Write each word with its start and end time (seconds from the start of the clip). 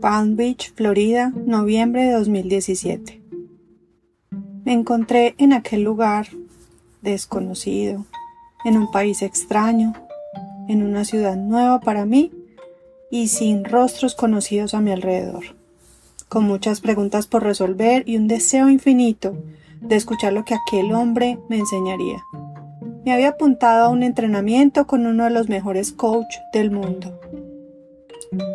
Palm 0.00 0.36
Beach, 0.36 0.72
Florida, 0.74 1.32
noviembre 1.34 2.04
de 2.04 2.12
2017. 2.12 3.20
Me 4.64 4.72
encontré 4.72 5.34
en 5.38 5.52
aquel 5.52 5.82
lugar 5.82 6.28
desconocido, 7.02 8.04
en 8.64 8.76
un 8.76 8.90
país 8.90 9.22
extraño, 9.22 9.94
en 10.68 10.82
una 10.82 11.04
ciudad 11.04 11.36
nueva 11.36 11.80
para 11.80 12.04
mí 12.04 12.30
y 13.10 13.28
sin 13.28 13.64
rostros 13.64 14.14
conocidos 14.14 14.74
a 14.74 14.80
mi 14.80 14.92
alrededor, 14.92 15.44
con 16.28 16.44
muchas 16.44 16.80
preguntas 16.80 17.26
por 17.26 17.42
resolver 17.42 18.04
y 18.06 18.16
un 18.16 18.28
deseo 18.28 18.68
infinito 18.68 19.36
de 19.80 19.96
escuchar 19.96 20.32
lo 20.32 20.44
que 20.44 20.54
aquel 20.54 20.92
hombre 20.92 21.38
me 21.48 21.58
enseñaría. 21.58 22.22
Me 23.04 23.12
había 23.12 23.30
apuntado 23.30 23.86
a 23.86 23.88
un 23.88 24.02
entrenamiento 24.02 24.86
con 24.86 25.06
uno 25.06 25.24
de 25.24 25.30
los 25.30 25.48
mejores 25.48 25.92
coaches 25.92 26.42
del 26.52 26.70
mundo 26.70 27.17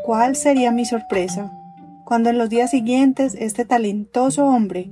¿Cuál 0.03 0.35
sería 0.35 0.71
mi 0.71 0.85
sorpresa 0.85 1.51
cuando 2.03 2.29
en 2.29 2.37
los 2.37 2.49
días 2.49 2.71
siguientes 2.71 3.35
este 3.39 3.65
talentoso 3.65 4.45
hombre, 4.45 4.91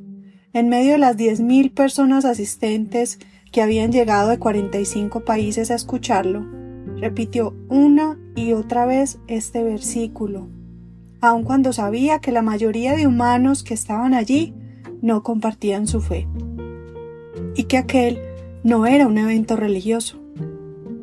en 0.54 0.70
medio 0.70 0.94
de 0.94 0.98
las 0.98 1.18
10.000 1.18 1.74
personas 1.74 2.26
asistentes 2.26 3.20
que 3.52 3.62
habían 3.62 3.92
llegado 3.92 4.30
de 4.30 4.40
45 4.40 5.24
países 5.26 5.72
a 5.72 5.76
escucharlo, 5.76 6.46
repitió 6.98 7.56
una 7.70 8.18
y 8.36 8.54
otra 8.54 8.86
vez 8.86 9.20
este 9.28 9.64
versículo, 9.64 10.50
aun 11.20 11.44
cuando 11.44 11.74
sabía 11.74 12.20
que 12.20 12.32
la 12.32 12.42
mayoría 12.42 12.96
de 12.96 13.08
humanos 13.08 13.64
que 13.64 13.74
estaban 13.74 14.14
allí 14.14 14.54
no 15.02 15.22
compartían 15.24 15.88
su 15.88 16.02
fe, 16.02 16.28
y 17.56 17.66
que 17.66 17.78
aquel 17.78 18.20
no 18.64 18.86
era 18.86 19.08
un 19.08 19.18
evento 19.18 19.56
religioso. 19.58 20.18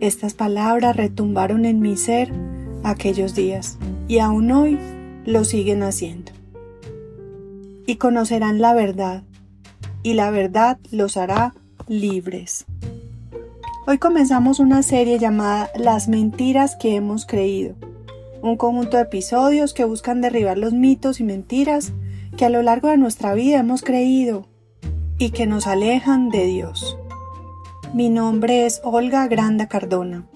Estas 0.01 0.35
palabras 0.35 0.97
retumbaron 0.97 1.65
en 1.65 1.81
mi 1.81 1.97
ser 1.97 2.33
aquellos 2.85 3.35
días 3.35 3.79
y 4.07 4.19
aún 4.19 4.51
hoy 4.51 4.79
lo 5.25 5.45
siguen 5.45 5.83
haciendo. 5.83 6.33
Y 7.87 7.97
conocerán 7.97 8.61
la 8.61 8.75
verdad, 8.75 9.23
y 10.03 10.15
la 10.15 10.31
verdad 10.31 10.79
los 10.91 11.17
hará 11.17 11.55
libres. 11.87 12.67
Hoy 13.87 13.99
comenzamos 13.99 14.59
una 14.61 14.83
serie 14.83 15.19
llamada 15.19 15.71
Las 15.75 16.09
mentiras 16.09 16.77
que 16.77 16.97
hemos 16.97 17.25
creído, 17.25 17.75
un 18.43 18.57
conjunto 18.57 18.97
de 18.97 19.05
episodios 19.05 19.73
que 19.73 19.85
buscan 19.85 20.21
derribar 20.21 20.59
los 20.59 20.73
mitos 20.73 21.21
y 21.21 21.25
mentiras 21.25 21.93
que 22.37 22.45
a 22.45 22.51
lo 22.51 22.63
largo 22.63 22.89
de 22.89 22.99
nuestra 22.99 23.35
vida 23.35 23.59
hemos 23.59 23.83
creído 23.83 24.47
y 25.19 25.31
que 25.31 25.47
nos 25.47 25.67
alejan 25.67 26.29
de 26.29 26.45
Dios. 26.45 26.99
Mi 27.95 28.11
nombre 28.11 28.67
es 28.67 28.81
Olga 28.85 29.27
Granda 29.27 29.67
Cardona 29.67 30.27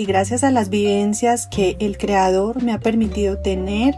y 0.00 0.06
gracias 0.06 0.44
a 0.44 0.50
las 0.50 0.70
vivencias 0.70 1.46
que 1.46 1.76
el 1.78 1.98
Creador 1.98 2.62
me 2.62 2.72
ha 2.72 2.80
permitido 2.80 3.36
tener, 3.36 3.94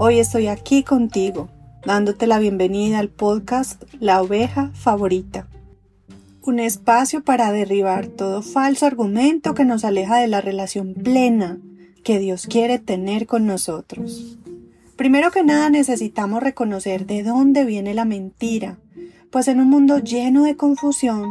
hoy 0.00 0.18
estoy 0.18 0.48
aquí 0.48 0.82
contigo, 0.82 1.48
dándote 1.86 2.26
la 2.26 2.40
bienvenida 2.40 2.98
al 2.98 3.10
podcast 3.10 3.80
La 4.00 4.22
oveja 4.22 4.72
favorita. 4.74 5.46
Un 6.42 6.58
espacio 6.58 7.22
para 7.22 7.52
derribar 7.52 8.08
todo 8.08 8.42
falso 8.42 8.86
argumento 8.86 9.54
que 9.54 9.64
nos 9.64 9.84
aleja 9.84 10.16
de 10.16 10.26
la 10.26 10.40
relación 10.40 10.94
plena 10.94 11.60
que 12.02 12.18
Dios 12.18 12.48
quiere 12.48 12.80
tener 12.80 13.28
con 13.28 13.46
nosotros. 13.46 14.36
Primero 14.96 15.30
que 15.30 15.44
nada 15.44 15.70
necesitamos 15.70 16.42
reconocer 16.42 17.06
de 17.06 17.22
dónde 17.22 17.64
viene 17.64 17.94
la 17.94 18.04
mentira, 18.04 18.78
pues 19.30 19.46
en 19.46 19.60
un 19.60 19.70
mundo 19.70 19.98
lleno 19.98 20.42
de 20.42 20.56
confusión, 20.56 21.24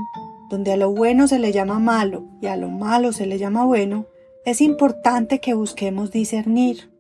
donde 0.49 0.71
a 0.71 0.77
lo 0.77 0.91
bueno 0.93 1.27
se 1.27 1.39
le 1.39 1.51
llama 1.51 1.79
malo 1.79 2.25
y 2.41 2.47
a 2.47 2.55
lo 2.55 2.69
malo 2.69 3.13
se 3.13 3.25
le 3.25 3.37
llama 3.37 3.65
bueno, 3.65 4.07
es 4.45 4.61
importante 4.61 5.39
que 5.39 5.53
busquemos 5.53 6.11
discernir. 6.11 6.91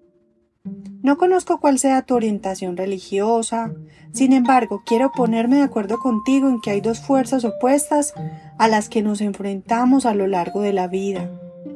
No 1.01 1.17
conozco 1.17 1.59
cuál 1.59 1.79
sea 1.79 2.01
tu 2.03 2.15
orientación 2.15 2.77
religiosa, 2.77 3.73
sin 4.11 4.33
embargo 4.33 4.83
quiero 4.85 5.11
ponerme 5.11 5.57
de 5.57 5.63
acuerdo 5.63 5.99
contigo 5.99 6.49
en 6.49 6.61
que 6.61 6.71
hay 6.71 6.81
dos 6.81 6.99
fuerzas 6.99 7.45
opuestas 7.45 8.13
a 8.57 8.67
las 8.67 8.89
que 8.89 9.01
nos 9.01 9.21
enfrentamos 9.21 10.05
a 10.05 10.13
lo 10.13 10.27
largo 10.27 10.61
de 10.61 10.73
la 10.73 10.87
vida. 10.87 11.29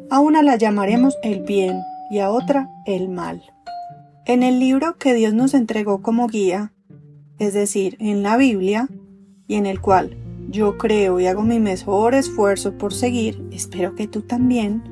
A 0.09 0.19
una 0.19 0.43
la 0.43 0.57
llamaremos 0.57 1.17
el 1.23 1.41
bien 1.41 1.81
y 2.11 2.19
a 2.19 2.29
otra 2.29 2.69
el 2.85 3.09
mal. 3.09 3.41
En 4.25 4.43
el 4.43 4.59
libro 4.59 4.97
que 4.97 5.13
Dios 5.13 5.33
nos 5.33 5.53
entregó 5.53 6.01
como 6.01 6.27
guía, 6.27 6.73
es 7.39 7.53
decir, 7.53 7.97
en 7.99 8.21
la 8.23 8.37
Biblia, 8.37 8.87
y 9.47 9.55
en 9.55 9.65
el 9.65 9.81
cual 9.81 10.17
yo 10.53 10.77
creo 10.77 11.19
y 11.19 11.25
hago 11.25 11.41
mi 11.41 11.59
mejor 11.59 12.13
esfuerzo 12.13 12.77
por 12.77 12.93
seguir, 12.93 13.43
espero 13.51 13.95
que 13.95 14.07
tú 14.07 14.21
también, 14.21 14.83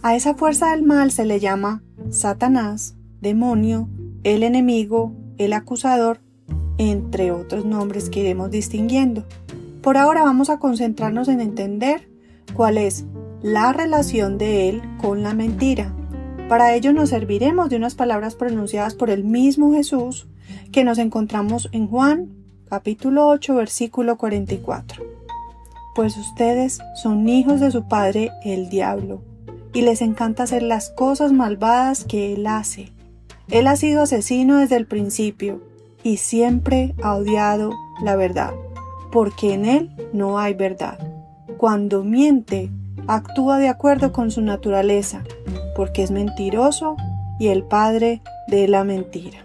a 0.00 0.16
esa 0.16 0.34
fuerza 0.34 0.70
del 0.70 0.82
mal 0.82 1.12
se 1.12 1.26
le 1.26 1.38
llama 1.38 1.82
Satanás, 2.08 2.96
demonio, 3.20 3.90
el 4.24 4.42
enemigo, 4.42 5.14
el 5.36 5.52
acusador, 5.52 6.20
entre 6.78 7.30
otros 7.30 7.66
nombres 7.66 8.08
que 8.08 8.20
iremos 8.20 8.50
distinguiendo. 8.50 9.26
Por 9.82 9.98
ahora 9.98 10.22
vamos 10.22 10.48
a 10.48 10.58
concentrarnos 10.58 11.28
en 11.28 11.40
entender 11.42 12.08
cuál 12.54 12.78
es 12.78 13.04
la 13.42 13.74
relación 13.74 14.38
de 14.38 14.70
él 14.70 14.82
con 14.98 15.22
la 15.22 15.34
mentira. 15.34 15.94
Para 16.48 16.74
ello 16.74 16.94
nos 16.94 17.10
serviremos 17.10 17.68
de 17.68 17.76
unas 17.76 17.94
palabras 17.94 18.34
pronunciadas 18.34 18.94
por 18.94 19.10
el 19.10 19.24
mismo 19.24 19.74
Jesús 19.74 20.26
que 20.72 20.84
nos 20.84 20.96
encontramos 20.96 21.68
en 21.72 21.86
Juan 21.86 22.41
capítulo 22.72 23.28
8, 23.28 23.54
versículo 23.54 24.16
44. 24.16 25.04
Pues 25.94 26.16
ustedes 26.16 26.80
son 26.94 27.28
hijos 27.28 27.60
de 27.60 27.70
su 27.70 27.86
padre 27.86 28.30
el 28.46 28.70
diablo, 28.70 29.20
y 29.74 29.82
les 29.82 30.00
encanta 30.00 30.44
hacer 30.44 30.62
las 30.62 30.88
cosas 30.88 31.34
malvadas 31.34 32.04
que 32.04 32.32
él 32.32 32.46
hace. 32.46 32.90
Él 33.50 33.66
ha 33.66 33.76
sido 33.76 34.00
asesino 34.00 34.56
desde 34.56 34.76
el 34.76 34.86
principio, 34.86 35.60
y 36.02 36.16
siempre 36.16 36.94
ha 37.02 37.14
odiado 37.14 37.72
la 38.02 38.16
verdad, 38.16 38.54
porque 39.10 39.52
en 39.52 39.66
él 39.66 39.94
no 40.14 40.38
hay 40.38 40.54
verdad. 40.54 40.98
Cuando 41.58 42.02
miente, 42.02 42.70
actúa 43.06 43.58
de 43.58 43.68
acuerdo 43.68 44.12
con 44.12 44.30
su 44.30 44.40
naturaleza, 44.40 45.24
porque 45.76 46.02
es 46.02 46.10
mentiroso 46.10 46.96
y 47.38 47.48
el 47.48 47.64
padre 47.64 48.22
de 48.48 48.66
la 48.66 48.82
mentira. 48.82 49.44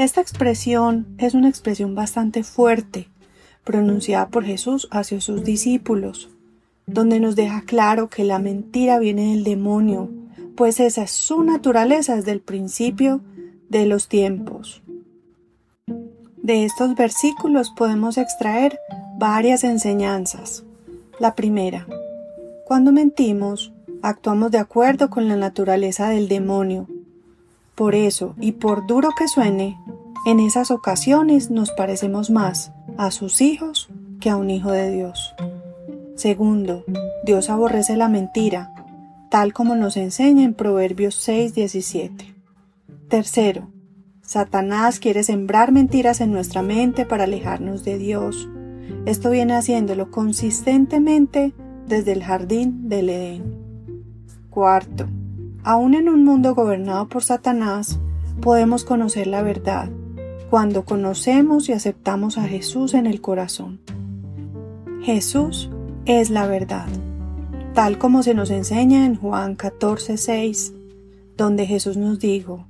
Esta 0.00 0.22
expresión 0.22 1.08
es 1.18 1.34
una 1.34 1.50
expresión 1.50 1.94
bastante 1.94 2.42
fuerte, 2.42 3.10
pronunciada 3.64 4.30
por 4.30 4.46
Jesús 4.46 4.88
hacia 4.90 5.20
sus 5.20 5.44
discípulos, 5.44 6.30
donde 6.86 7.20
nos 7.20 7.36
deja 7.36 7.60
claro 7.66 8.08
que 8.08 8.24
la 8.24 8.38
mentira 8.38 8.98
viene 8.98 9.32
del 9.32 9.44
demonio, 9.44 10.08
pues 10.56 10.80
esa 10.80 11.02
es 11.02 11.10
su 11.10 11.42
naturaleza 11.44 12.16
desde 12.16 12.32
el 12.32 12.40
principio 12.40 13.20
de 13.68 13.84
los 13.84 14.08
tiempos. 14.08 14.82
De 15.86 16.64
estos 16.64 16.94
versículos 16.94 17.70
podemos 17.76 18.16
extraer 18.16 18.80
varias 19.18 19.64
enseñanzas. 19.64 20.64
La 21.18 21.34
primera, 21.34 21.86
cuando 22.64 22.90
mentimos, 22.90 23.70
actuamos 24.00 24.50
de 24.50 24.60
acuerdo 24.60 25.10
con 25.10 25.28
la 25.28 25.36
naturaleza 25.36 26.08
del 26.08 26.26
demonio, 26.26 26.88
por 27.80 27.94
eso, 27.94 28.34
y 28.38 28.52
por 28.52 28.86
duro 28.86 29.08
que 29.16 29.26
suene, 29.26 29.78
en 30.26 30.40
esas 30.40 30.70
ocasiones 30.70 31.50
nos 31.50 31.70
parecemos 31.70 32.30
más 32.30 32.72
a 32.98 33.10
sus 33.10 33.40
hijos 33.40 33.88
que 34.20 34.30
a 34.30 34.36
un 34.36 34.50
hijo 34.50 34.70
de 34.70 34.90
Dios. 34.90 35.34
Segundo, 36.14 36.84
Dios 37.24 37.48
aborrece 37.48 37.96
la 37.96 38.08
mentira, 38.08 38.72
tal 39.30 39.52
como 39.52 39.76
nos 39.76 39.96
enseña 39.96 40.44
en 40.44 40.54
Proverbios 40.54 41.14
6:17. 41.26 42.34
Tercero, 43.08 43.70
Satanás 44.20 45.00
quiere 45.00 45.22
sembrar 45.22 45.72
mentiras 45.72 46.20
en 46.20 46.32
nuestra 46.32 46.62
mente 46.62 47.06
para 47.06 47.24
alejarnos 47.24 47.84
de 47.84 47.98
Dios. 47.98 48.48
Esto 49.06 49.30
viene 49.30 49.54
haciéndolo 49.54 50.10
consistentemente 50.10 51.54
desde 51.86 52.12
el 52.12 52.22
jardín 52.22 52.88
del 52.88 53.08
Edén. 53.08 53.54
Cuarto, 54.50 55.06
Aún 55.62 55.92
en 55.94 56.08
un 56.08 56.24
mundo 56.24 56.54
gobernado 56.54 57.08
por 57.08 57.22
Satanás, 57.22 57.98
podemos 58.40 58.84
conocer 58.84 59.26
la 59.26 59.42
verdad 59.42 59.90
cuando 60.50 60.84
conocemos 60.84 61.68
y 61.68 61.72
aceptamos 61.72 62.36
a 62.36 62.42
Jesús 62.42 62.94
en 62.94 63.06
el 63.06 63.20
corazón. 63.20 63.80
Jesús 65.00 65.70
es 66.06 66.28
la 66.28 66.48
verdad, 66.48 66.88
tal 67.72 67.98
como 67.98 68.24
se 68.24 68.34
nos 68.34 68.50
enseña 68.50 69.06
en 69.06 69.14
Juan 69.14 69.56
14:6, 69.56 70.74
donde 71.36 71.66
Jesús 71.66 71.96
nos 71.96 72.18
dijo, 72.18 72.66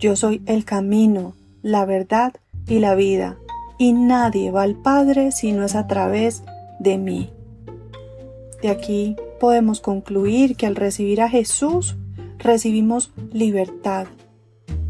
Yo 0.00 0.16
soy 0.16 0.42
el 0.46 0.64
camino, 0.64 1.34
la 1.62 1.84
verdad 1.84 2.34
y 2.66 2.80
la 2.80 2.96
vida, 2.96 3.38
y 3.78 3.92
nadie 3.92 4.50
va 4.50 4.62
al 4.62 4.74
Padre 4.74 5.30
si 5.30 5.52
no 5.52 5.64
es 5.64 5.76
a 5.76 5.86
través 5.86 6.42
de 6.80 6.98
mí. 6.98 7.30
De 8.60 8.70
aquí 8.70 9.14
podemos 9.38 9.80
concluir 9.80 10.56
que 10.56 10.66
al 10.66 10.74
recibir 10.74 11.22
a 11.22 11.28
Jesús 11.28 11.96
recibimos 12.38 13.12
libertad, 13.32 14.08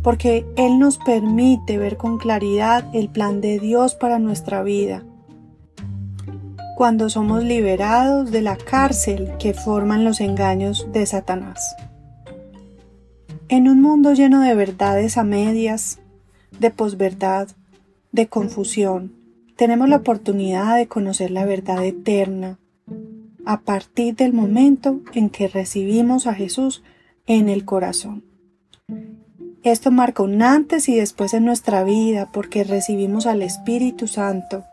porque 0.02 0.46
Él 0.56 0.78
nos 0.78 0.98
permite 0.98 1.78
ver 1.78 1.96
con 1.96 2.18
claridad 2.18 2.84
el 2.94 3.08
plan 3.08 3.40
de 3.40 3.58
Dios 3.58 3.94
para 3.94 4.18
nuestra 4.18 4.62
vida. 4.62 5.04
Cuando 6.76 7.10
somos 7.10 7.44
liberados 7.44 8.30
de 8.30 8.40
la 8.40 8.56
cárcel 8.56 9.32
que 9.38 9.52
forman 9.52 10.04
los 10.04 10.20
engaños 10.20 10.86
de 10.92 11.04
Satanás. 11.04 11.76
En 13.48 13.68
un 13.68 13.82
mundo 13.82 14.14
lleno 14.14 14.40
de 14.40 14.54
verdades 14.54 15.18
a 15.18 15.24
medias, 15.24 15.98
de 16.58 16.70
posverdad, 16.70 17.48
de 18.12 18.28
confusión, 18.28 19.12
tenemos 19.56 19.88
la 19.88 19.96
oportunidad 19.96 20.76
de 20.76 20.88
conocer 20.88 21.30
la 21.30 21.44
verdad 21.44 21.84
eterna 21.84 22.58
a 23.44 23.60
partir 23.60 24.14
del 24.16 24.32
momento 24.32 25.00
en 25.12 25.28
que 25.28 25.48
recibimos 25.48 26.26
a 26.26 26.34
Jesús 26.34 26.82
en 27.26 27.48
el 27.48 27.64
corazón. 27.64 28.29
Esto 29.62 29.90
marca 29.90 30.22
un 30.22 30.40
antes 30.42 30.88
y 30.88 30.96
después 30.96 31.34
en 31.34 31.44
nuestra 31.44 31.84
vida 31.84 32.30
porque 32.32 32.64
recibimos 32.64 33.26
al 33.26 33.42
Espíritu 33.42 34.06
Santo, 34.06 34.64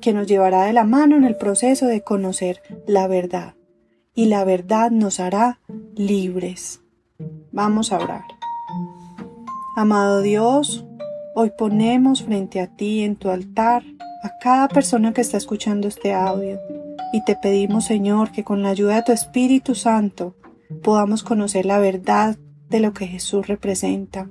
que 0.00 0.14
nos 0.14 0.26
llevará 0.26 0.64
de 0.64 0.72
la 0.72 0.84
mano 0.84 1.16
en 1.16 1.24
el 1.24 1.36
proceso 1.36 1.86
de 1.86 2.00
conocer 2.00 2.62
la 2.86 3.06
verdad. 3.06 3.54
Y 4.14 4.26
la 4.26 4.44
verdad 4.44 4.90
nos 4.90 5.20
hará 5.20 5.60
libres. 5.94 6.80
Vamos 7.52 7.92
a 7.92 7.98
orar. 7.98 8.24
Amado 9.76 10.22
Dios, 10.22 10.86
hoy 11.34 11.52
ponemos 11.56 12.22
frente 12.22 12.60
a 12.60 12.66
ti 12.66 13.02
en 13.02 13.16
tu 13.16 13.28
altar 13.28 13.82
a 14.22 14.38
cada 14.38 14.68
persona 14.68 15.12
que 15.12 15.20
está 15.20 15.36
escuchando 15.36 15.86
este 15.86 16.14
audio 16.14 16.58
y 17.12 17.22
te 17.24 17.36
pedimos 17.36 17.84
Señor 17.84 18.32
que 18.32 18.44
con 18.44 18.62
la 18.62 18.70
ayuda 18.70 18.96
de 18.96 19.02
tu 19.02 19.12
Espíritu 19.12 19.74
Santo 19.74 20.34
podamos 20.82 21.22
conocer 21.22 21.66
la 21.66 21.78
verdad 21.78 22.36
de 22.70 22.80
lo 22.80 22.92
que 22.92 23.06
Jesús 23.06 23.48
representa. 23.48 24.28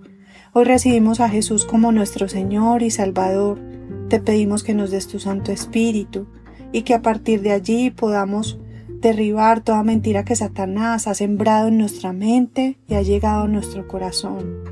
Hoy 0.53 0.63
recibimos 0.63 1.19
a 1.19 1.29
Jesús 1.29 1.65
como 1.65 1.91
nuestro 1.91 2.27
Señor 2.27 2.81
y 2.81 2.89
Salvador. 2.89 3.59
Te 4.07 4.19
pedimos 4.19 4.63
que 4.63 4.73
nos 4.73 4.89
des 4.89 5.07
tu 5.07 5.19
Santo 5.19 5.51
Espíritu 5.51 6.27
y 6.71 6.81
que 6.83 6.93
a 6.93 7.01
partir 7.01 7.41
de 7.41 7.51
allí 7.51 7.91
podamos 7.91 8.57
derribar 8.87 9.61
toda 9.61 9.83
mentira 9.83 10.25
que 10.25 10.35
Satanás 10.35 11.07
ha 11.07 11.13
sembrado 11.13 11.67
en 11.67 11.77
nuestra 11.77 12.13
mente 12.13 12.77
y 12.87 12.95
ha 12.95 13.01
llegado 13.01 13.43
a 13.43 13.47
nuestro 13.47 13.87
corazón, 13.87 14.63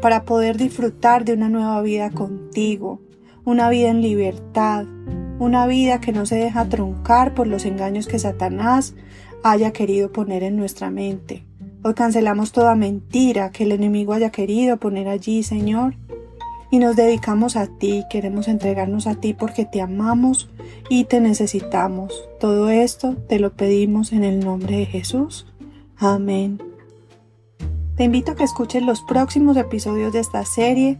para 0.00 0.24
poder 0.24 0.56
disfrutar 0.56 1.24
de 1.24 1.34
una 1.34 1.48
nueva 1.48 1.80
vida 1.82 2.10
contigo, 2.10 3.00
una 3.44 3.68
vida 3.70 3.90
en 3.90 4.02
libertad, 4.02 4.86
una 5.38 5.66
vida 5.66 6.00
que 6.00 6.12
no 6.12 6.26
se 6.26 6.36
deja 6.36 6.68
truncar 6.68 7.34
por 7.34 7.46
los 7.46 7.64
engaños 7.64 8.06
que 8.06 8.18
Satanás 8.18 8.94
haya 9.42 9.72
querido 9.72 10.12
poner 10.12 10.42
en 10.42 10.56
nuestra 10.56 10.90
mente. 10.90 11.44
Hoy 11.82 11.94
cancelamos 11.94 12.52
toda 12.52 12.74
mentira 12.74 13.52
que 13.52 13.64
el 13.64 13.72
enemigo 13.72 14.12
haya 14.12 14.28
querido 14.28 14.76
poner 14.76 15.08
allí, 15.08 15.42
Señor, 15.42 15.94
y 16.70 16.78
nos 16.78 16.94
dedicamos 16.94 17.56
a 17.56 17.68
ti, 17.68 18.04
queremos 18.10 18.48
entregarnos 18.48 19.06
a 19.06 19.14
ti 19.14 19.32
porque 19.32 19.64
te 19.64 19.80
amamos 19.80 20.50
y 20.90 21.04
te 21.04 21.20
necesitamos. 21.20 22.28
Todo 22.38 22.68
esto 22.68 23.16
te 23.16 23.38
lo 23.38 23.54
pedimos 23.54 24.12
en 24.12 24.24
el 24.24 24.40
nombre 24.40 24.76
de 24.76 24.84
Jesús. 24.84 25.46
Amén. 25.96 26.62
Te 27.96 28.04
invito 28.04 28.32
a 28.32 28.34
que 28.34 28.44
escuches 28.44 28.82
los 28.82 29.00
próximos 29.00 29.56
episodios 29.56 30.12
de 30.12 30.20
esta 30.20 30.44
serie, 30.44 30.98